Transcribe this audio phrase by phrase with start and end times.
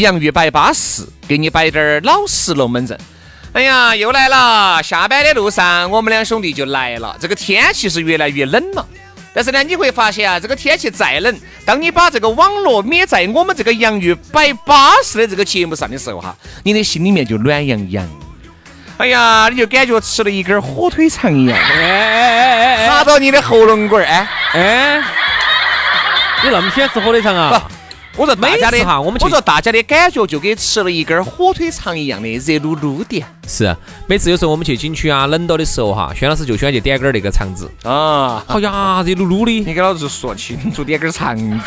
[0.00, 2.98] 洋芋摆巴适，给你摆点儿老实龙门阵。
[3.52, 4.82] 哎呀，又来了！
[4.82, 7.16] 下班的路上，我们两兄弟就来了。
[7.20, 8.84] 这个天气是越来越冷了，
[9.32, 18.08] 但是呢，你会发现啊，这个天气再冷，当你把这个网络免在我们这个洋芋摆巴适的这个节目上的时候哈，你的心里面就暖洋洋。
[18.96, 25.00] 哎呀，你就感觉吃了一根火腿肠一样，哎哎哎哎，卡到你的喉咙管儿，哎哎，
[26.42, 27.70] 你那么喜欢吃火腿肠啊？
[28.16, 33.24] 我说大家的哈，我们我说大家的感觉就跟吃了一根火腿肠一样的热噜噜的。
[33.46, 33.76] 是，
[34.06, 38.42] 每次有时候我们去景区啊，冷到的时候哈，轩老师就喜欢去点根那个肠子啊。
[38.46, 39.64] 好呀，热噜噜的。
[39.64, 41.66] 你给老子说清楚，点根肠子。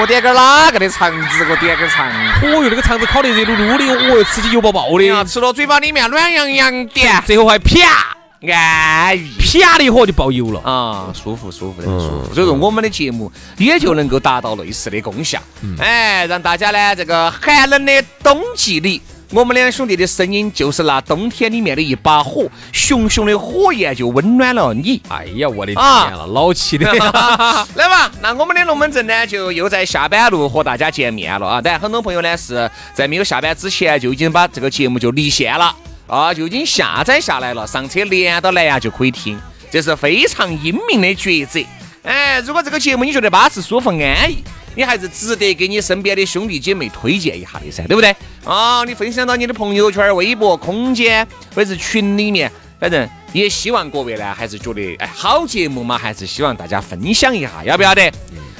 [0.00, 1.46] 我点根哪个的肠子？
[1.48, 2.08] 我点根肠。
[2.42, 8.17] 哦哟，那个肠子烤的热噜噜的，哦哟，吃起油爆爆的，吃到嘴巴里面暖洋洋的，最后还啪。
[8.40, 12.34] 安逸，啪的一火就爆油了啊，舒服舒服的舒服。
[12.34, 15.40] 所以说我们的节目也就能够达到类似的功效，
[15.78, 25.02] 哎，让大家呢这个寒冷的冬季里，我们两兄弟的声音就是那冬天里面的一把火，熊熊的火焰就温暖了你。
[25.08, 26.86] 哎呀，我的天了，老气的。
[27.74, 31.60] 来吧，那我们的龙门阵呢，就又在下班路和大家见面了啊！
[31.60, 35.74] 但很多朋友呢是在没有下班之前就已经把这个节目就离线了。
[36.08, 39.38] 啊，就已经下载下来了，上车连到蓝牙就可以听，
[39.70, 41.60] 这是非常英明的抉择。
[42.02, 44.42] 哎，如果这个节目你觉得巴适、舒服、安逸，
[44.74, 48.16] 你还是值得给你身边的兄弟姐妹推荐一下的噻，对不对？
[48.44, 58.10] 啊，你分享到你的朋友圈、微博、空间或者是群里面，反正也希望各位呢，还是觉得哎好节目嘛，还是希望大家分享一下，要不要得？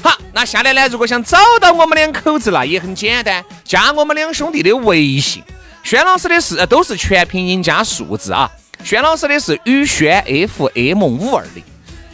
[0.02, 5.42] 好，那下来呢，如果想找到我们两口子，那也很简单，加我们两兄弟的微信。
[5.88, 8.50] 轩老师的是都是全拼音加数字啊！
[8.84, 11.64] 轩老师的是宇轩 FM 五二零，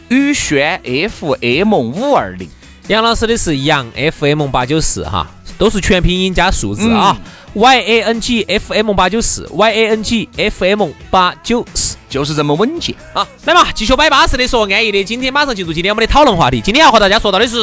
[0.07, 2.49] 宇轩 FM 五二零。
[2.87, 5.27] 杨老师的是杨 FM 八九四哈，
[5.57, 7.17] 都是全拼音加数字啊
[7.53, 13.27] ！Y A N G F M 八九四，Y A N G F M 八九四，就是这么稳健啊！
[13.43, 15.03] 来嘛，继续摆巴适的说安逸的。
[15.03, 16.61] 今天马上进入今天我们的讨论话题。
[16.61, 17.57] 今天要和大家说到的是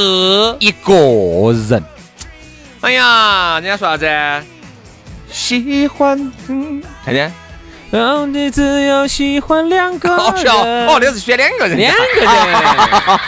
[0.58, 0.94] 一个
[1.70, 1.82] 人。
[2.82, 4.06] 哎呀，人家说啥子？
[5.32, 7.32] 喜欢，嗯看见？
[7.90, 10.18] 让你只有喜欢两个人。
[10.18, 13.18] 好笑哦，那是选两个人，两个人。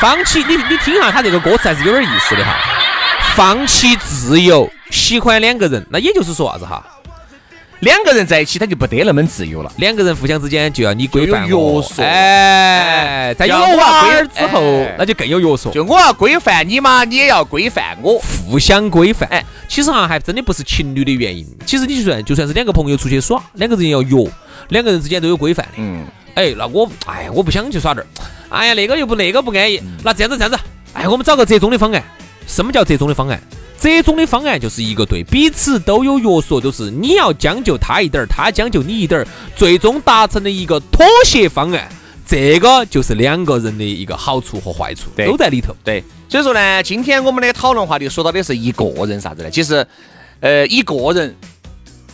[0.00, 2.56] 放弃你，你听下他这个歌词还是有点意思的哈。
[3.36, 6.82] 放弃自由，喜欢两个人，那也就是说啥子哈？
[7.82, 9.72] 两个人在一起，他就不得那么自由了。
[9.78, 12.00] 两个人互相之间就要你规范我，约束。
[12.00, 15.68] 哎，在有娃儿之后，那就更有约束。
[15.72, 19.28] 就我要规范你嘛，你也要规范我，互相规范。
[19.30, 21.44] 哎，其实哈，还真的不是情侣的原因。
[21.66, 24.30] 其实你就算就算是两个朋友出去耍，两个人要约，
[24.68, 25.72] 两个人之间都有规范的。
[25.78, 26.06] 嗯。
[26.34, 28.06] 哎，那我哎，我不想去耍这儿。
[28.48, 29.82] 哎呀，那个又不那个不安逸。
[30.04, 30.56] 那这样子这样子，
[30.94, 32.00] 哎，我们找个折中的方案。
[32.46, 33.42] 什么叫折中的方案？
[33.82, 39.26] 折中的方案就是一个对彼此都有约束，就是你要将就他一点儿，他将就你一点儿，
[39.56, 41.88] 最终达成的一个妥协方案。
[42.24, 45.74] 这个就是两个人的一个好处和坏处都在里头。
[45.82, 49.50] 对，所以说呢，今天我们的讨论话题说到的是一个人啥子呢？
[49.50, 49.84] 其实，
[50.38, 51.34] 呃，一个人。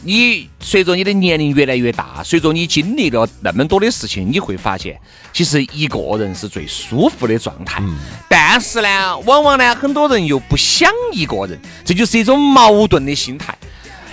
[0.04, 4.96] 你随着你的年龄越来越大，随着你经历了那么多的事情，你会发现，
[5.32, 7.82] 其实一个人是最舒服的状态。
[8.30, 13.54] 但但是呢，往往呢，很多人又不想一个人，这就是一种矛盾的心态。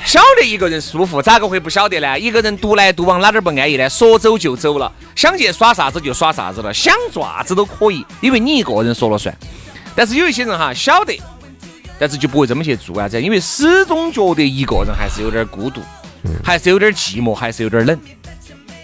[0.04, 2.20] 晓得一个人舒服，咋个会不晓得呢？
[2.20, 3.90] 一个人独来独往，哪点不安逸呢？
[3.90, 9.34] 说走就走了，想去耍啥子就耍啥子了，想做啥子都可以，因为你一个人说了算。
[9.96, 11.18] 但是有一些人哈，晓得。
[11.98, 13.08] 但是就不会这么去做啊！
[13.08, 15.80] 这因为始终觉得一个人还是有点孤独，
[16.44, 17.98] 还是有点寂寞，还是有点冷。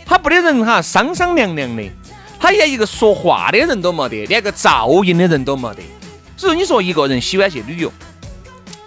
[0.06, 1.83] 他不得人哈，商商量量的，
[2.41, 5.83] 他连一个说话的人都没得，连个噪音的人都没得。
[6.35, 7.93] 所以你说一个人喜欢去旅游，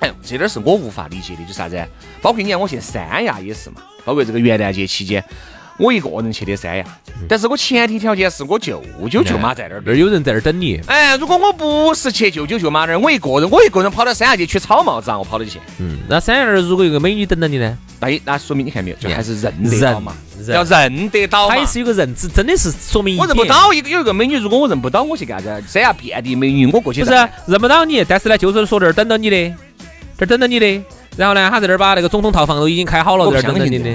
[0.01, 1.81] 哎，这点是我无法理解的，就是啥子？
[2.21, 5.25] 包括你看我去三亚也是嘛，包括这个元旦节期间。
[5.77, 6.85] 我一个人去的三亚，
[7.29, 8.81] 但是我前提条件是我舅
[9.11, 10.81] 舅舅妈在那儿，那儿有人在那儿等你。
[10.87, 15.59] 哎，如果我不是去舅舅舅妈那儿，我一个人，我一个人跑到三亚去取草帽子啊，我跑得去。
[15.79, 17.77] 嗯，那三亚那儿如果有个美女等到你呢？
[17.99, 20.17] 那那说明你看没有，就还是认得到嘛，
[20.49, 21.55] 要认得到嘛。
[21.55, 25.65] 还是有个认知，真的是说明我认不到一个有一个美女，如果我认不到，我去干啥子？
[25.69, 29.55] 三亚遍地美女，我过去不是认不到你，但是呢，就是说这儿等到你的，
[30.19, 30.83] 这儿等到你的。
[31.17, 33.91] 然后呢，他在这儿把那个总统套房都已经开好了，在这儿等着你的。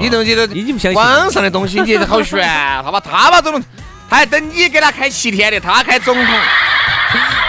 [0.00, 2.42] 你东西都已经不相信网上的东西，你好悬。
[2.82, 3.62] 他把他把总统，
[4.10, 6.24] 他还等你给他开七天的，他开总统。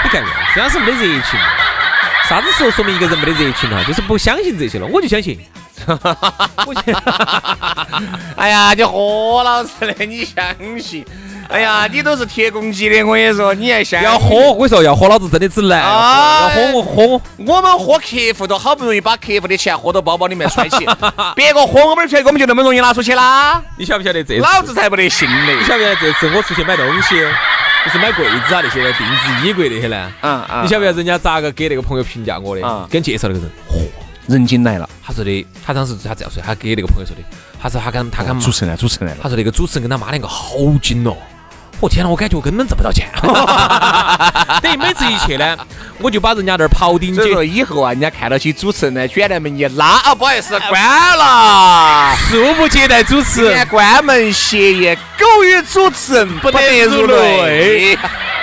[0.03, 1.39] 你看，这样是没得热情。
[2.29, 3.83] 啥子时候说明一个人没得热情了？
[3.85, 4.85] 就是不相信这些了。
[4.85, 5.39] 我就相信。
[8.35, 10.43] 哎呀，你何老师的，你相
[10.79, 11.05] 信？
[11.47, 14.35] 哎呀，你都是铁公鸡的，我跟你说，你还想要喝？
[14.35, 15.79] 我跟你说，要喝，老子真的只来。
[15.79, 18.07] 要喝我喝我，我们喝客
[18.37, 20.87] 户都好不容易把客户的钱喝到包包里面揣起，
[21.35, 23.61] 别个喝我们的钱，我们就那么容易拿出去啦？
[23.77, 24.39] 你晓不晓得这？
[24.39, 25.53] 老子才不得信呢！
[25.59, 27.15] 你晓不晓得这次我出去买东西，
[27.85, 30.11] 就是买柜子啊那些定制衣柜那些呢？
[30.21, 30.63] 嗯嗯。
[30.63, 32.87] 你晓不晓得人家咋个给那个朋友评价我的？
[32.89, 33.85] 跟介绍那个人，嚯，
[34.27, 34.89] 人精来了。
[35.05, 37.21] 他说的，他当时他这样说，他给那个朋友说的，
[37.61, 41.15] 他说他跟他跟主持人来主持人来了，他说那个主持人跟他妈两个好精哦。
[41.81, 43.09] 我天呐，我感觉我根本挣不到钱。
[44.63, 45.57] 等于每次一去呢，
[45.99, 47.21] 我就把人家那儿刨丁解。
[47.33, 57.97] 所以以后啊，人家看到起主持人呢，卷帘门一拉啊，不好意思，关了，恕不接待主持人，关门歇业，狗与主持人不得入内。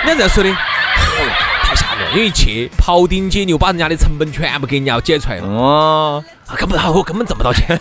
[0.05, 0.55] 人家这样说的，
[2.15, 5.47] 因为去庖丁解牛，把人家的成本全部给人家解出来了。
[5.47, 6.23] 哦。
[6.55, 7.79] 根本我根本挣不到钱，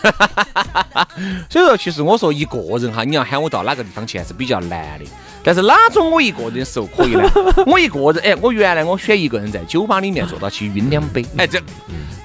[1.50, 5.05] 所以说，其实我说一个人哈，你要喊我到哪个地方去还是比较难的。
[5.44, 7.31] 但是哪种我一个人的时候可以呢？
[7.67, 11.61] 我一个人，哎，我原来我选一个人在酒吧里面坐到去晕两杯，哎，这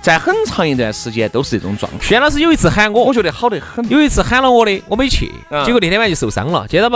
[0.01, 1.97] 在很长一段时间都是这种状态。
[1.99, 3.85] 轩老师有一次喊我，我觉得好得很。
[3.89, 5.29] 有一次喊了我的，我没去，
[5.65, 6.95] 结果那天晚上就受伤了，记得不？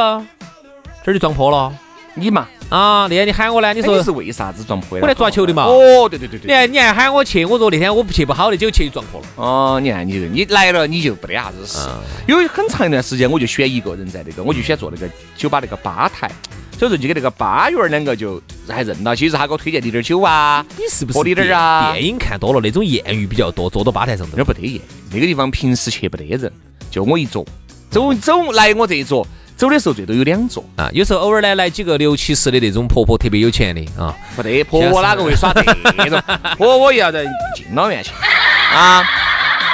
[1.04, 1.74] 这儿就撞破了。
[2.14, 5.02] 你嘛啊，那天你喊我呢，你说你是为啥子撞破的？
[5.02, 5.64] 我来抓球的嘛。
[5.64, 6.48] 哦，对对对对。
[6.48, 9.28] 你看，你还喊我去，我说那天我不去不好的，结果去撞破了。
[9.36, 11.88] 哦，你看你你来了，你就不得啥子事。
[12.28, 16.30] 有很长一段时间，我就选一个人在那个，我就选坐那个酒吧那个吧台，
[16.78, 21.92] 所以说就跟那个吧员两个就还认到，其实他给我推荐滴点酒啊，你是不是喝点啊？
[21.94, 24.82] 电影看多了，那种艳遇比较多，坐到吧台上那不得艳。
[25.12, 26.52] 那个地方平时去不得人，
[26.90, 27.46] 就我一桌，
[27.90, 29.28] 走走来我这一坐。
[29.62, 35.62] 走的时候最多有两座啊，有时候偶尔呢来几个六七十的那种婆婆特别有钱的啊，不得婆婆哪个会耍这
[36.10, 36.20] 种？
[36.58, 37.24] 婆婆也要在
[37.56, 38.10] 敬老院去
[38.74, 39.04] 啊。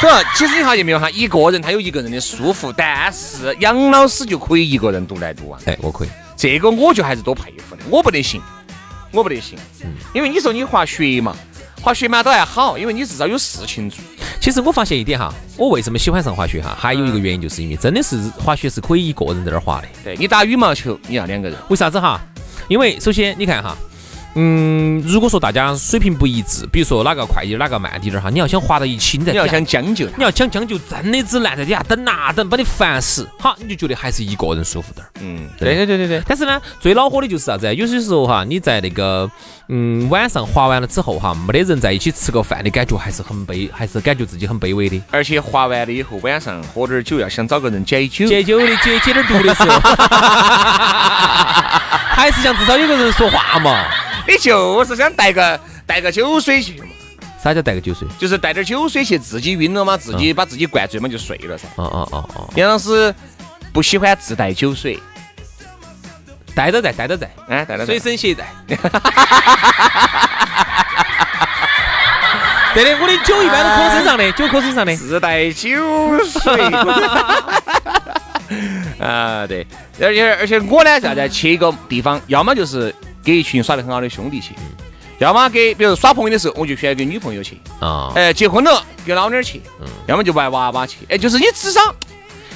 [0.01, 5.57] 这其实你发现没有哈，一个人他有一个人的舒服，但是杨老师就可以一个人独来独往。
[5.63, 8.41] 哎，我可以，这个我就还是多佩服的，我不得行，
[9.13, 9.57] 我不得行，
[10.13, 11.33] 因为你说你滑雪嘛。
[11.81, 13.99] 滑雪嘛都还好，因为你至少有事情做。
[14.41, 19.87] 其实我发现一点哈，我为什么喜欢上滑雪哈，还有一个原因就是因为真的是滑雪是可以一个人在那儿滑的。
[20.03, 22.19] 对你打羽毛球你要两个人，为啥子哈？
[22.67, 23.75] 因为首先你看哈。
[24.39, 33.27] 嗯，如果说大家水平不一致，比如说哪个快点，哪个慢滴点儿哈，你要想滑到一起，你你要想将就，你要想将就，真的只难在底下等啊等，把你烦死。
[33.39, 35.09] 好，你就觉得还是一个人舒服点儿。
[35.21, 36.21] 嗯，对对对对对。
[36.27, 37.73] 但是呢，最恼火的就是啥子？
[37.73, 39.27] 有些时候哈，你在那个
[39.69, 45.01] 嗯晚上滑完了之后哈，没得人在一起吃个饭的感觉，还是很卑，还是感觉自己很卑微的。
[45.09, 49.79] 而且滑完了以后，晚上喝点酒，要想找个人解酒，解酒的解解点毒的时候，
[52.13, 53.83] 还是想至少有个人说话嘛。
[54.27, 56.87] 你 就是想带个带个酒水去嘛？
[57.41, 58.07] 啥叫带个酒水？
[58.19, 61.67] 就是带点酒水去，自己晕了嘛，自己把自己灌醉嘛，就睡了噻。
[61.75, 62.49] 哦哦哦哦。
[62.55, 63.13] 杨老师
[63.71, 64.99] 不喜欢自带酒水，
[66.53, 68.47] 带着在，带着在，哎，带着随身携带。
[72.73, 75.69] 对的，我的酒一般都搁身上的，酒搁身上的，自带酒
[76.25, 76.63] 水。
[78.99, 79.65] 啊，对，
[80.01, 81.29] 而且而且我呢，啥子？
[81.29, 82.93] 去一个地方，要么就是。
[83.27, 84.55] 给一群耍得很好的兄弟去，
[85.17, 88.09] 要么给，比如耍朋友的时候，我就选跟女朋友去啊。
[88.15, 89.61] 哎，结婚了给老娘去，
[90.07, 90.99] 要么就玩娃娃去。
[91.09, 91.93] 哎，就是你智商。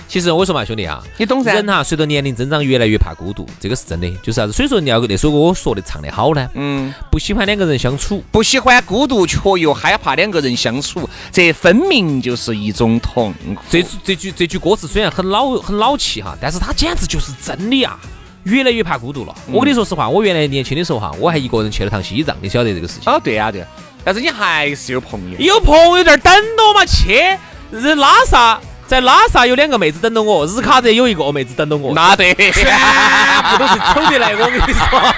[0.07, 1.53] 其实我说嘛，兄弟啊，你懂噻。
[1.53, 4.09] 人哈，随着年龄增长，越来越怕孤独，这个是真的。
[4.23, 4.53] 就是啥子？
[4.53, 6.49] 所以说你要那首歌我说的唱的好呢。
[6.53, 6.93] 嗯。
[7.11, 13.61] 不喜欢两个人相处，不喜欢孤独，却又害怕两个人相处，这分明就是一种痛苦。
[13.69, 17.99] 这这句这句歌词虽然很老很老气哈，但是它简直就是真理啊。
[18.43, 19.33] 越来越怕孤独了。
[19.47, 23.11] 我跟你说实话，我原来年轻的时候哈，我还一个人去了趟西藏，你晓得这个事情？
[23.11, 23.65] 哦，对呀，对。
[24.03, 26.83] 但是你还是有朋友，有朋友在等着嘛？
[26.85, 27.37] 去
[27.71, 31.93] 日拉萨，在拉萨有两个妹子等着我，日喀则有一个妹子等着我。
[31.93, 35.13] 那对，全部都是丑的来，我跟你说。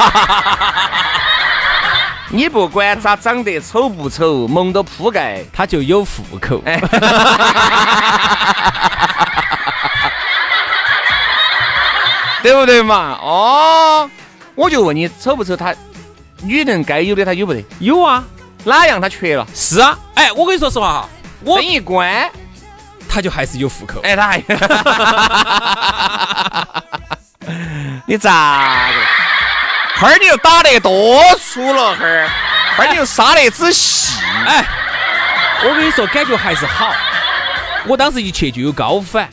[2.36, 6.62] 你不管咋长得丑不丑，蒙到铺盖，他就有户口。
[12.44, 13.18] 对不对嘛？
[13.22, 14.10] 哦，
[14.54, 15.56] 我就问你，丑不丑？
[15.56, 15.74] 他
[16.42, 17.64] 女人该有的他有不得？
[17.80, 18.22] 有啊，
[18.66, 19.48] 哪样他缺了？
[19.56, 19.98] 是啊。
[20.16, 21.10] 哎，我跟你说实话哈，
[21.46, 22.30] 我灯一关，
[23.08, 24.02] 他就还是有户口。
[24.02, 24.44] 哎，他还，
[28.06, 28.96] 你咋个？
[29.96, 32.28] 哈儿你又打得多粗了，哈儿，
[32.76, 34.20] 哈儿你又杀得仔细。
[34.46, 34.66] 哎，
[35.64, 36.94] 我跟你说，感觉还是好。
[37.88, 39.30] 我当时一去就有高反，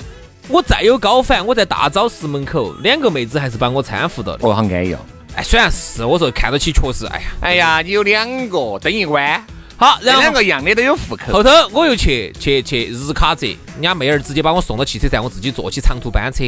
[0.51, 4.49] 我再有高反，我在大昭寺门口，两个妹子还是把我搀扶到的。
[4.49, 4.99] 哦，好安逸哦。
[5.37, 9.41] 哎，虽然是我说看到起确实，哎呀，哎呀，你有两个灯一关，
[9.77, 11.33] 好，然后两个一样的都有户口。
[11.33, 16.45] 后头我又去去去日喀则，人家妹儿直接把我送到汽车站，我自己坐起长途班车，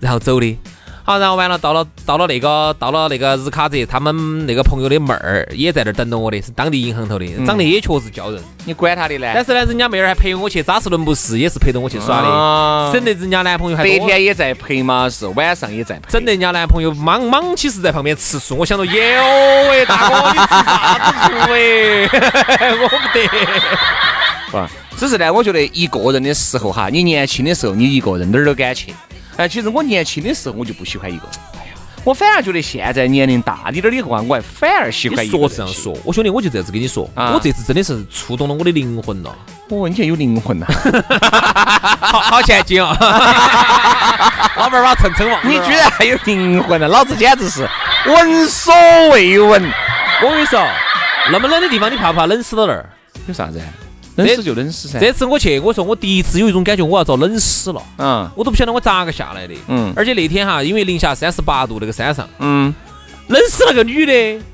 [0.00, 0.58] 然后走的。
[1.04, 8.40] 好，然后完了，到了到了那个到了那个日喀则，他们那个朋友的妹儿也在那儿等着我的，是当地银行头的，长得也确实叫人。
[8.64, 9.32] 你管他的呢？
[9.34, 18.56] 但是呢，人家妹儿还陪我去扎斯伦布寺，也是陪着我去耍的，省得人家男朋友还白天也在陪嘛，是晚上也在陪，整得人家男朋友莽莽起是在旁边吃素。
[18.56, 22.04] 我想到，耶哦喂，大哥，你吃啥子素喂？
[22.78, 23.26] 我不得。
[24.52, 24.58] 不，
[24.96, 28.94] 只是呢，我觉得一个人的时候哈，你年轻的时候你一个人哪儿都敢去。
[29.36, 31.26] 哎，其实我年轻的时候我就不喜欢一个。
[31.54, 31.72] 哎呀，
[32.04, 35.38] 我反而觉得现在年龄大一点的话，我还反而喜欢一个。
[35.38, 39.34] 说这样说，我兄弟，我就这样子跟你说，我这次真的是触动了我的灵魂了。
[39.68, 40.66] 哦，你现在有灵魂呐！
[42.00, 42.94] 好好前进哦！
[44.56, 47.66] 老板把蹭蹭嘛，你居然还有灵魂了，老子简直是
[48.06, 48.74] 闻所
[49.12, 49.62] 未闻。
[50.22, 50.62] 我跟你说，
[51.32, 52.86] 那么冷的地方，你怕不怕冷死到那儿？
[53.26, 53.58] 有啥子？
[54.16, 54.98] 冷死就冷死噻！
[54.98, 57.82] 这次我去，我说我第一次有一种感觉，我要遭冷死了。
[57.98, 59.54] 嗯，我都不晓得我咋个下来的。
[59.68, 62.74] 嗯，而且那天哈，因为零下三十八度，那个山上，嗯，
[63.28, 64.44] 冷死了个女的。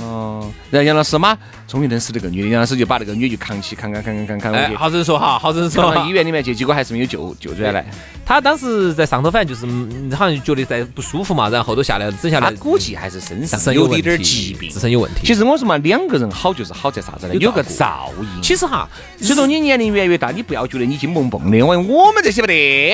[0.00, 1.36] 哦，然后杨老师嘛，
[1.68, 4.74] 终于认识那个女的，杨老师就把那个女就扛起，扛扛扛扛扛扛过去。
[4.74, 5.94] 好生说哈，好生说。
[5.94, 7.84] 到医院里面去，结果还是没有救救出来。
[8.24, 12.50] 他当时在上头，反正就是好像觉得在不舒服嘛，然后后头下来整下来。
[12.52, 15.26] 估计还是身上有点点疾病，自身有问题。
[15.26, 17.34] 其实我说嘛，两个人好就是好在啥子呢？
[17.36, 18.42] 有个照应。
[18.42, 18.88] 其实哈，
[19.20, 22.46] 随着你年龄越来越大，你不要觉得你金蹦蹦的，我我们这些没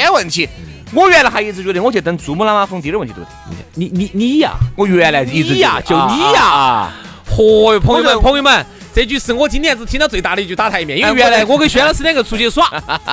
[0.02, 0.48] 得问题。
[0.92, 3.62] 我原来还一直觉得我去登珠穆朗玛峰，一点问题都没得。
[3.74, 6.90] 你你你呀，我原来一直呀，就你呀。
[7.30, 12.68] 嚯哟，朋友们，朋友们，这句是我今年子听到最大的一句打台面，因为原来我跟轩老师两个出去耍，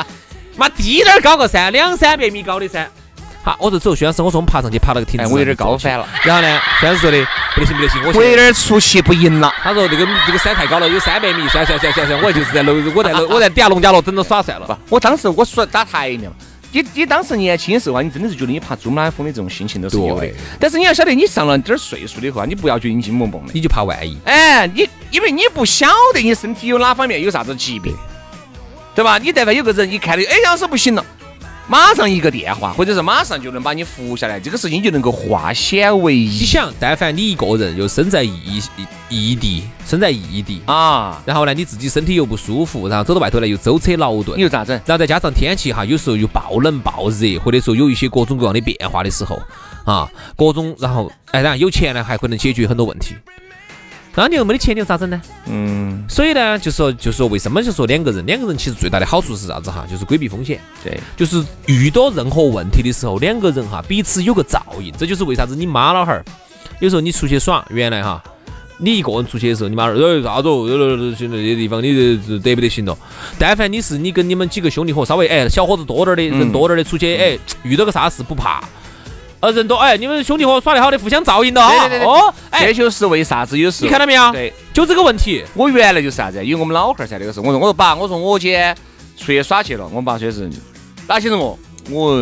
[0.57, 2.89] 妈低点儿高个山，两三百米高的山。
[3.43, 6.07] 好，我说走，轩老师，我说我们爬上去爬那个亭子，我有点高反了。
[6.23, 9.53] 然后呢，轩老师说的不得行不得行，我有点出气不赢了。
[9.61, 14.65] 他说这个这个山太高了，有三百米，算算算算算，我就是在楼，我在楼，我在底下农家乐等着耍算了。
[14.65, 16.23] 不，我当时我说打台面。
[16.77, 20.29] 你你当时年轻的时候啊，你真的是觉得你爬珠穆朗玛峰的这种心情都是有的。
[20.59, 24.15] 但是你要晓得，你上了点儿岁数的话，你不要觉得你金蹦蹦的，你就怕万一。
[24.25, 27.95] 哎，你因为你不晓得你身体有哪方面有啥子疾病，
[28.93, 29.17] 对吧？
[29.17, 31.03] 你但凡有个人一看到，哎，要是不行了。
[31.69, 36.39] 马上一个电话，或者是马上就能把你扶下来，这个事情就能够化险为夷。
[36.39, 38.61] 你想，但凡你一个人又身在异
[39.09, 44.73] 异地，身在异地啊，然后呢，你自己身体又不舒服，然后走到外头来又舟车劳顿，你又咋整？
[44.85, 49.37] 然后再加上天气哈，有时候又暴冷暴热，或者说有一些各种各样的变化的时候
[49.83, 53.13] 啊，各种，然后哎，然后有钱呢，还可能解决很多问题。
[54.19, 55.21] 那你又没得钱，你又咋整呢？
[55.45, 59.85] 嗯，所以呢，就说就说为什么就说两个人，两个人其实最大的好处是啥子哈？
[59.87, 60.59] 就是规避风险。
[60.83, 64.91] 对，就是遇到任何问题的时候，两个人哈彼此有个照应。
[64.97, 66.25] 这就是为啥子你妈老汉儿
[66.79, 68.19] 有时候你出去耍，原来哈
[68.79, 71.93] 你一个人出去的时候，你妈儿呃啥子哦，现在这地方你
[72.39, 72.97] 得不得行了？
[73.37, 78.63] 但凡你是你跟你们几个兄弟伙稍微哎小伙子多点儿的人多点儿的出去哎，遇到个啥事不怕。
[79.39, 81.87] 呃，人多哎，你们兄弟伙耍得好的，互相照应的哈。
[82.03, 84.31] 哦，这就是为啥子有时你看到没有？
[84.31, 85.43] 对，就这个问题。
[85.53, 86.43] 我原来就是啥子？
[86.43, 88.75] 因为我们老汉儿噻，那个时候，我说我说爸，我说我今天
[89.15, 89.87] 出去耍去了。
[89.93, 90.49] 我爸说是
[91.07, 91.57] 哪些人哦？
[91.89, 92.17] 我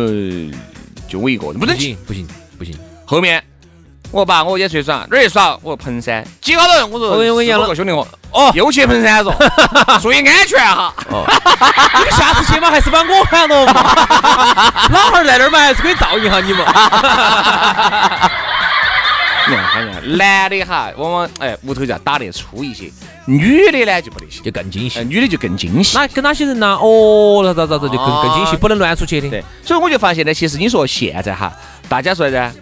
[1.08, 2.26] 就我一个人，不能行，不行，
[2.58, 2.74] 不行。
[3.04, 3.42] 后面。
[4.12, 5.50] 我爸，我今天出去耍，哪儿去耍？
[5.62, 6.90] 我说彭山，几个人？
[6.90, 9.34] 我说我跟杨个兄弟伙，哦，又去彭山了，
[10.00, 10.94] 注意安全哈。
[11.10, 11.24] 哦，
[12.04, 13.72] 你下次去嘛，还是把我喊了嘛。
[14.90, 16.64] 老汉儿在那儿嘛，还是可以照应下你们。
[19.48, 22.90] 你看，男的哈，往往哎屋头就要打得粗一些，
[23.26, 25.96] 女的呢就不得行，就更精细，女的就更精细。
[25.96, 26.78] 那跟哪些人呢？
[26.80, 29.28] 哦，那咋咋咋就更更精细，不能乱出去的。
[29.28, 31.52] 对，所以我就发现呢，其实你说现在哈，
[31.88, 32.52] 大家说呢？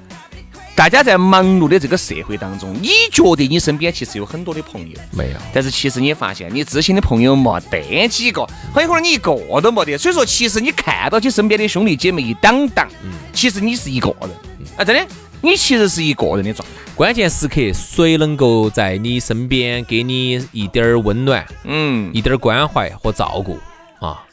[0.77, 5.37] 大家在忙碌的这个社会当中，你觉得你身边其实有很多的朋友没有？
[5.53, 9.97] 但是其实你发现，你知心的朋友没得几个，很有可能你一个都没得。
[9.97, 12.89] 所以说，其实你看到起身边的兄弟姐妹一档档，
[13.33, 14.31] 其实你是一个人
[14.77, 14.85] 啊！
[14.85, 15.07] 真的，
[15.41, 16.93] 你其实是一个人的状态。
[16.97, 23.59] 关键时刻，谁能够在你身边给你一点儿温暖，嗯，一点儿关怀和照顾
[24.01, 24.25] 啊？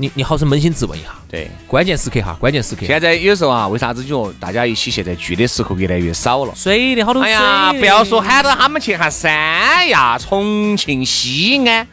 [0.00, 1.08] 你你好生扪心自问一下。
[1.28, 1.50] 对。
[1.66, 2.86] 关键时刻哈，关键时刻。
[2.86, 6.54] 现在有时候啊，为啥子就大家一起现在聚的时候越来越少了？
[6.54, 7.20] 水的好多。
[7.20, 11.86] 哎呀，不要说喊到他们去哈三亚、重庆、西安，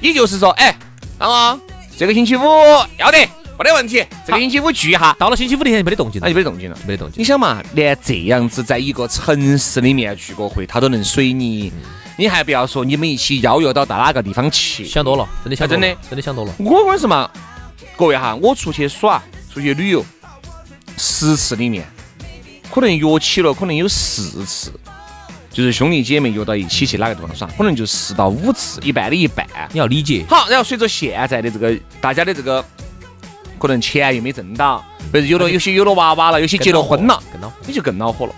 [0.00, 0.74] 也就是说，哎，
[1.18, 1.60] 老公，
[1.96, 2.42] 这个星期五
[2.98, 3.28] 要得。
[3.58, 7.20] 没得问题，这个星期五聚一下，到了星期五那天没得动静了，那就没得动静了，没得动静。
[7.20, 11.72] 你想嘛，连这样子在一个城市里面聚个会，他都能随你，
[12.18, 14.84] 你还不要说你们一起邀约到到哪个地方去？
[14.84, 16.52] 想多了，真的想真的真的想多了。
[16.58, 17.30] 我跟你说嘛，
[17.96, 19.22] 各位哈，我出去耍、
[19.54, 20.04] 出去旅游，
[20.96, 21.86] 十次里面
[22.72, 24.72] 可能约起了，可能有四次，
[25.52, 29.46] 就是兄弟姐妹约到一起去哪个地方耍，可能就四到五次，一半的一半。
[29.72, 30.24] 你要理解。
[30.28, 32.64] 好，然后随着现在的这个大家的这个。
[33.60, 34.78] 可能钱又没挣到，
[35.12, 38.32] 或者有了有些有了娃娃了，有些结了婚了，更恼你就更恼火了。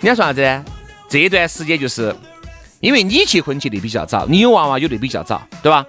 [0.00, 0.64] 你要说啥子？
[1.10, 2.16] 这段时间就是
[2.80, 5.84] 因为你结婚结的比较早，你有娃娃有的比较早，对吧？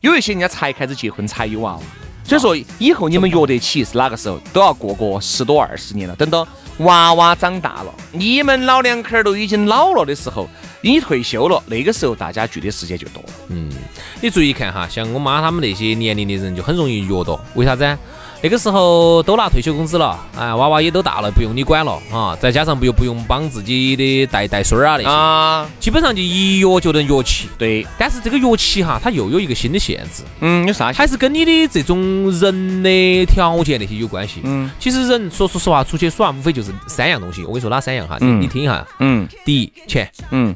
[0.00, 1.80] 有一些人家才开始结婚才有娃娃，
[2.22, 4.38] 所以说以后你们约得起是哪个时候？
[4.52, 6.14] 都要过个十多二十年了。
[6.16, 6.46] 等到
[6.78, 10.46] 娃娃长大了，你们老两口都已经老了的时候，
[10.82, 13.28] 你退休了，那个时候大家聚的时间就多了。
[13.48, 13.72] 嗯。
[14.20, 17.98] 你注意看哈，像我妈他们那些年龄的人就很容易约到，为啥子？
[18.44, 27.48] 那个时候都拿退休工资了，哎，娃娃也都大了，不用你管了啊，再加上不又不用帮自己的带带孙儿啊那些，啊，基本上就一约就能约起。
[27.56, 30.22] 对，但是这个约起哈，它又有一个新的限制。
[30.40, 30.92] 嗯，有啥？
[30.92, 34.42] 还是跟你的这种人的条件那些有关系。
[34.44, 37.40] 嗯，其实人说说实话，出去耍无非就是三样东西。
[37.44, 38.18] 我跟你说哪三样哈？
[38.20, 38.86] 你你听一下。
[38.98, 39.26] 嗯。
[39.46, 40.06] 第一，钱。
[40.32, 40.54] 嗯。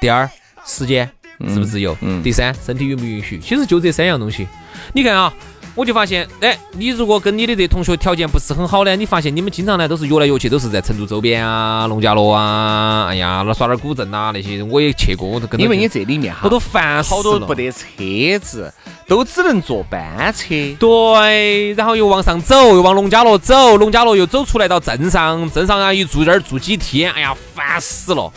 [0.00, 0.30] 第二，
[0.64, 1.10] 时间。
[1.48, 1.94] 自不自由？
[2.00, 2.22] 嗯。
[2.22, 3.38] 第三，身体允不允许？
[3.38, 4.46] 其实就这三样东西。
[4.94, 5.30] 你看啊，
[5.76, 15.60] 我就发现，哎，你如果跟你的这同学条件不是很好呢，你发现你们经常呢都是约来约去，都是在成都周边啊、农家乐啊，哎呀，那耍点古镇啊那些，我也去过，我都跟。
[15.60, 18.72] 因为你这里面哈，我都烦好多不得车子，
[19.06, 20.54] 都只能坐班车。
[20.78, 28.32] 对，然后又往上走，又往农家乐走，农家乐又走出来到镇上，镇上啊一住这儿住几天，哎呀，烦死了。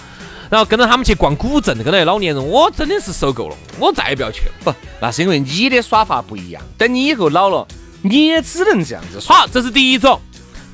[0.49, 4.51] 然后跟着他们去逛古镇，跟那老年人，我真的是受够了，我再也不要去了。
[4.63, 6.61] 不，那是因为你的耍法不一样。
[6.77, 7.67] 等你以后老了，
[8.01, 9.41] 你也只能这样子耍。
[9.41, 10.19] 好，这是第一种。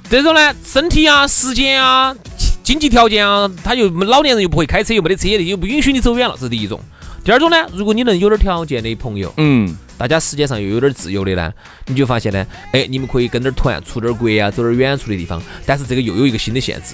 [0.10, 2.16] 这种呢，身体啊、时间啊、
[2.64, 6.80] 经济条件啊，他又老年人又不会开车，又没得车的，又不允许你走远了，这是第一种。
[7.24, 11.52] 第二种呢，如果你能有点条件的朋友，嗯，大家时间上又有点自由的呢，
[11.88, 15.42] 你就发现呢，哎，你们可以跟点团，出点国啊，走点远处的地方。
[15.66, 16.94] 但是这个又有一个新的限制。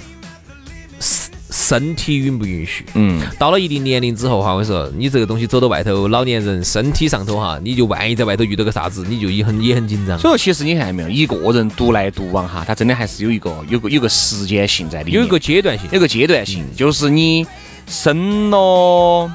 [1.71, 2.83] 身体允不允许？
[2.95, 10.19] 嗯，到了一定年龄之后哈，我跟你说，你这个东西走到外头，老年人身体上头哈，你就万一在外头遇到个啥子，你就也很也很紧张。
[10.19, 17.47] 所以说，其实你看到没有，一个人独来独往哈，他真的还是有一个有个有个时间性在里面，有一个阶段性，有个阶段性，就是你
[17.87, 19.31] 生了，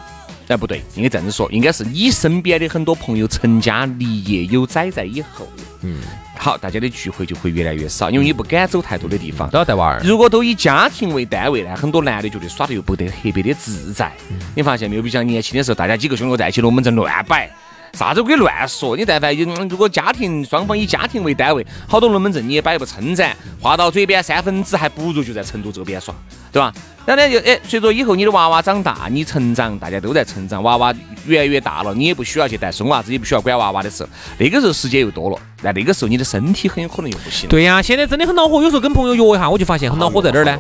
[0.49, 5.49] 哎不对，应该这样子说，应该是你身边的很多朋友成家立业有崽在以后，
[5.81, 6.01] 嗯。
[6.39, 10.01] 好，大家的聚会就会越来越少，因为你不敢走太多的地方，都要带娃儿。
[10.05, 14.13] 如果都以家庭为单位呢，很多男的觉得耍的又不得特别的自在。
[14.55, 15.03] 你发现没有？
[15.03, 17.51] 比如像年轻的时候，大家几个兄弟在一起，龙门阵乱摆，
[17.93, 18.97] 啥子可以乱说。
[18.97, 26.15] 你但凡有，如果家庭双方以家庭为单位，好多龙门阵你也摆不称展，话到嘴边三分纸，还不如就在成都周边耍，
[26.57, 26.73] 对吧？
[27.05, 30.93] 然后呢，就哎，随着以后你的娃娃长大，你成长，大家都在成长，娃娃
[31.27, 37.49] 越来越大了，你也不需要去带孙娃子，也不需要管娃娃的时候，那个时候时间又多了，那那个时候你的身体很有可能又不行。
[37.49, 40.59] 对呀，现在真的很恼火，有时候跟朋友约一下，我就发现很恼火在哪儿呢？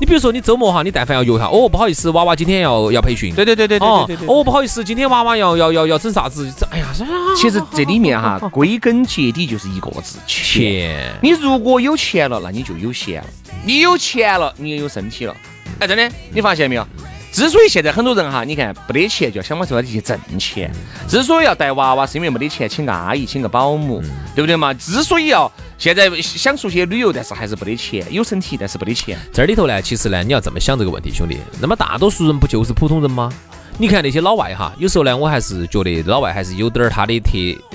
[0.00, 3.32] 你比如说你周末哈，你但凡要约一下，哦，不好意思，娃娃今天要要培训。
[3.34, 4.26] 对对对对对对对。
[4.26, 6.52] 哦，不好意思，今天娃娃要要要要整啥子？
[6.70, 6.88] 哎呀，
[7.36, 11.10] 其实这里面哈，归根结底就是一个字：钱。
[11.22, 13.28] 你如果有钱了，那你就有闲了；
[13.66, 15.36] 你有钱了，你也有身体了。
[15.80, 16.86] 哎，真的，你发现没有？
[17.32, 20.70] 之所以现在很多人哈，你看没得钱，就要想方设法的去挣钱。
[21.08, 24.00] 之所以要带娃娃，是因为没得钱请个阿姨，请个保姆，
[24.36, 24.72] 对不对嘛？
[24.74, 29.18] 之所以要现在想出去旅游，但是还是没得钱，有身体但是没得钱。
[29.32, 31.38] 这里头呢，其实呢，你要这么想这个问题，兄弟。
[31.60, 33.32] 那么大多数人不就是普通人吗？
[33.78, 37.32] 你看那些老外哈，有时候呢，我还是觉得老外还是有点儿他的特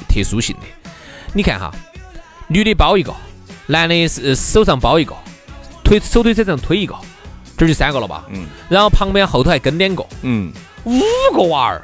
[0.08, 0.62] 特殊性的。
[1.34, 1.70] 你看哈，
[2.48, 3.14] 女的包一个，
[3.68, 5.14] 男的是手上包一个，
[5.92, 6.96] 推手推车上推一个。
[7.58, 10.52] 这就三个了吧，嗯，然后旁边后头还跟两个，嗯，
[10.84, 11.00] 五
[11.32, 11.84] 个娃儿，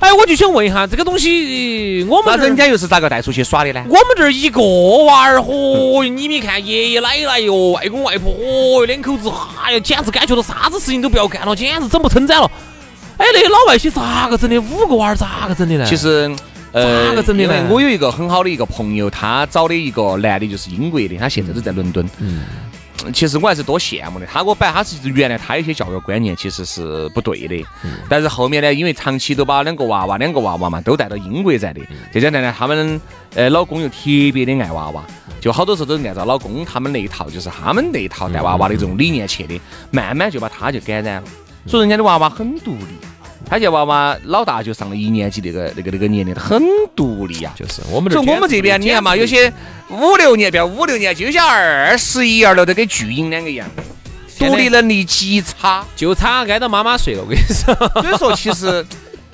[0.00, 3.82] 哎，我就想问一下，这个东西我们那人家又是咋个带出去耍的呢？
[3.88, 4.60] 我们这儿一个
[5.06, 9.32] 娃儿，嚯，你没看爷爷奶奶哟，外公外婆，嚯，两口子，
[9.64, 12.50] 哎呀，简直感觉到啥子事情都不要干了，简直整不撑展了。
[13.16, 14.58] 哎，那些老外些咋个整的？
[14.58, 15.86] 五个娃儿咋个整的呢？
[15.86, 16.30] 其实，
[16.72, 17.66] 呃，咋个整的呢？
[17.70, 22.06] 我有一个很好的一个朋友，他找的一个男的，就是英国的，他现在都在伦敦。
[22.18, 22.44] 嗯。
[23.12, 24.26] 其实我还是多羡慕的。
[24.26, 27.64] 他给我摆，他是原来他有些教育观念其实是不对的，
[28.08, 31.80] 但是后面呢，因为长期都把两个娃娃、两个娃娃嘛都带到英国在的，
[32.12, 33.00] 再加上呢，他们
[33.34, 33.96] 呃老公又特
[34.32, 35.02] 别的爱娃娃，
[35.40, 41.28] 就好多时候都是按照老公他们那一套，就是他们那一套带娃娃的这种理念去的，慢慢就把他就感染了。
[41.66, 42.86] 所以人家的娃娃很独立。
[43.46, 46.62] 他家娃娃老大就上了一年级，那个那个那个年龄很
[46.94, 47.52] 独立呀。
[47.56, 49.52] 就是我们这，我们这边你看嘛，有些
[49.90, 53.66] 五六年不要五六年级，有些二十一二了都跟巨婴两个一样，
[54.38, 57.22] 独立能力极差，就差挨到妈妈睡了。
[57.22, 58.84] 我跟你说， 所以说其实，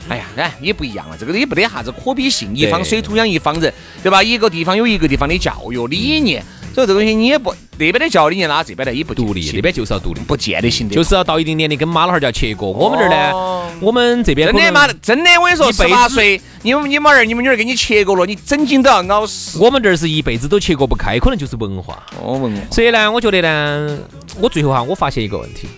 [0.09, 4.23] 哎呀，哎也不一样了，这个也不得啥子可比性，一方水土养一方人，对吧？
[4.23, 6.45] 一个地方有一个地方的教育理念。
[6.75, 12.67] 所以这个东西你也不那边的教理念拉这边的也不独立，那边就是要独立，不见得行的，就是要到一定年龄跟妈老汉儿就要切割。
[12.67, 19.59] 我们这儿呢，我们这边真的妈的真的我跟你说，十八岁，你们你们儿你们女儿给你切割了，你整经都要熬死。
[19.59, 22.05] 我们这儿是一辈子都切割不开，可能就是文化。
[22.21, 22.61] 哦，文化。
[22.71, 23.99] 所以呢，我觉得呢，
[24.41, 25.69] 我最后哈，我发现一个问题，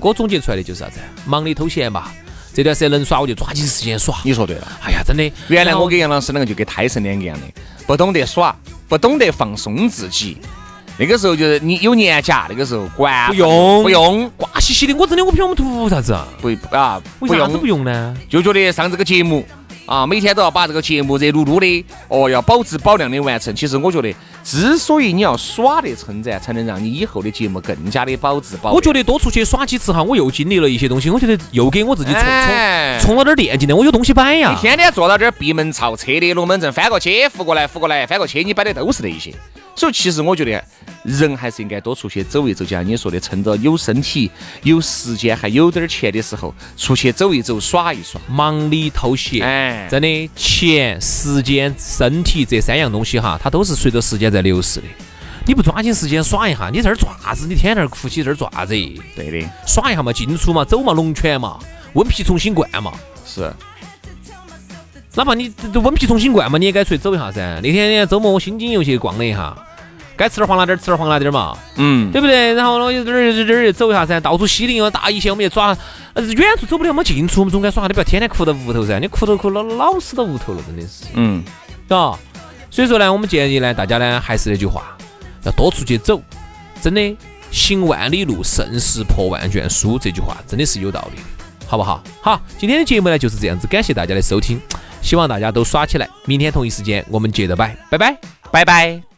[0.00, 0.98] 我总结出来的就是啥子？
[1.26, 2.12] 忙里偷闲吧。
[2.52, 4.16] 这段时间能耍我就抓紧时间耍。
[4.24, 4.66] 你说对了。
[4.84, 7.46] 哎呀，真的，原来我跟杨老师两个就跟胎神两个一样的，
[7.86, 8.54] 不懂得耍，
[8.90, 10.36] 不懂得放松自己。
[10.98, 14.94] 那个时候就是你有年假，那个时候管不用不用瓜兮兮的。
[14.94, 16.26] 我真的我不晓得我们图啥子啊？
[16.42, 17.00] 不啊？
[17.20, 18.14] 为啥子不用呢？
[18.28, 19.46] 就觉得上这个节目
[19.86, 23.54] 啊，每天都要把这个节目热噜噜的哦，要保质保量的完成。
[23.54, 24.12] 其实我觉得，
[24.50, 28.72] 之所以你要耍得称赞，才能让你以后的节目更加的保质保。
[28.72, 32.22] 我觉得多出去耍几次哈，我又经历了一些东西，我觉得又给我自己充
[33.00, 34.50] 充充了点电进来，我有东西摆呀。
[34.50, 39.32] 你天天坐到这儿闭门造车的龙门阵，翻过去扶过来，扶过来翻过去，你摆的都是那一些。
[39.76, 40.62] 所以其实我觉得
[41.18, 44.30] 人还是应该多出去走一走，就像你说的，趁着有身体、
[44.62, 49.44] 有时间、还有点钱的时候，出去走一走、耍一耍，忙里偷闲。
[49.44, 54.86] 哎，真的，钱、时间、身体这三样东西哈，它都是随着时间在流逝的。
[55.46, 57.46] 你不抓紧时间耍一下，你在这儿做啥子？
[57.46, 58.74] 你天天在这儿哭起这儿做啥子？
[59.16, 61.58] 对的，耍一下嘛，进出嘛，走嘛，龙泉嘛，
[61.94, 62.92] 温皮重新灌嘛。
[63.26, 63.52] 是。
[65.16, 67.60] 哪怕你温皮重新灌嘛，你也该出去走一下噻。
[67.60, 69.56] 那天周末我心经又去逛了一下。
[70.20, 72.52] 该吃点黄辣点，吃点黄辣点嘛，嗯，对不对？
[72.52, 75.74] 然后呢，这儿这儿走一下噻，到处西宁大一些，我们去抓。
[76.14, 77.86] 远处走不了，我们近处我们总该耍。
[77.86, 81.06] 你不要天天哭到屋头噻，你哭都哭老老死到屋头了，真的是。
[81.14, 81.42] 嗯，
[81.88, 82.18] 是吧？
[82.70, 84.94] 所以说呢，我们建议呢，大家呢还是那句话，
[85.44, 86.20] 要多出去走。
[86.82, 87.16] 真的，
[87.50, 89.98] 行万里路，胜似破万卷书。
[89.98, 91.22] 这句话真的是有道理，
[91.66, 92.02] 好不好？
[92.20, 94.60] 好，今天的节目呢就是这样子，感谢大家的收听，
[95.00, 96.06] 希望大家都耍起来。
[96.26, 98.18] 明天同一时间我们接着摆，拜拜，
[98.50, 99.09] 拜拜。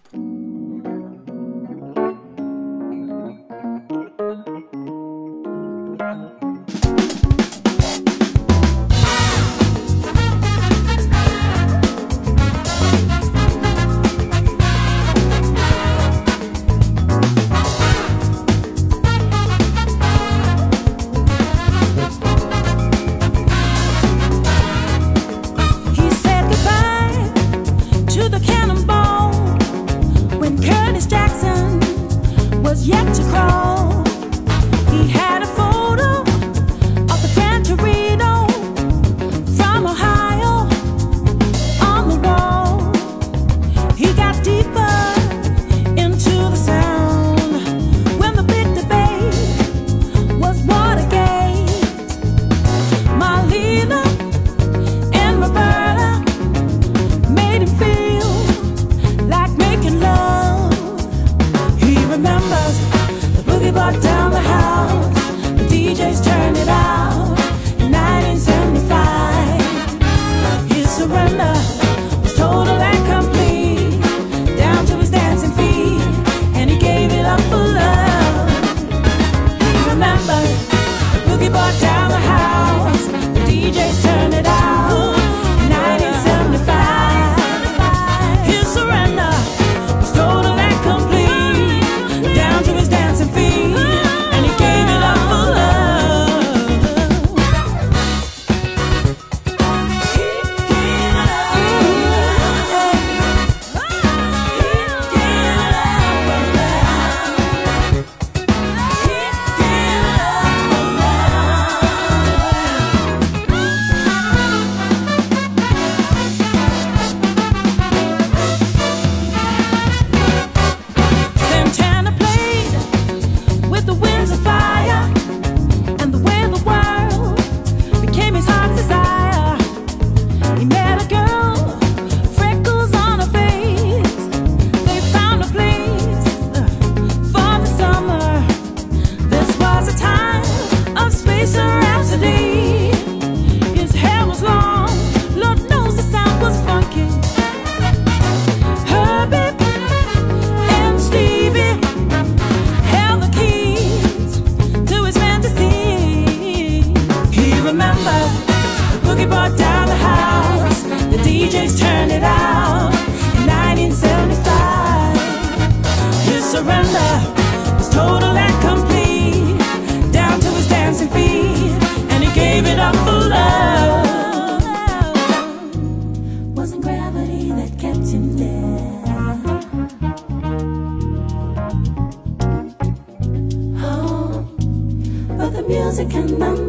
[186.11, 186.62] come on